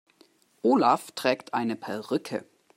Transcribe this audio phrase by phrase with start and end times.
[0.63, 2.43] Olaf trägt eine Perücke.